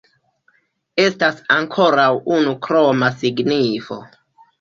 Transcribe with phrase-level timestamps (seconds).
[1.03, 2.05] Estas ankoraŭ
[2.37, 3.99] unu kroma signifo.